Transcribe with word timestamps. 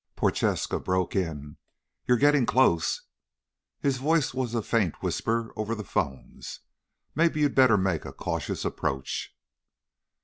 Prochaska 0.15 0.79
broke 0.79 1.15
in, 1.15 1.57
"You're 2.07 2.17
getting 2.17 2.47
close." 2.47 3.03
His 3.81 3.97
voice 3.97 4.33
was 4.33 4.55
a 4.55 4.63
faint 4.63 5.03
whisper 5.03 5.53
over 5.55 5.75
the 5.75 5.83
phones. 5.83 6.61
"Maybe 7.13 7.41
you'd 7.41 7.53
better 7.53 7.77
make 7.77 8.03
a 8.03 8.11
cautious 8.11 8.65
approach." 8.65 9.35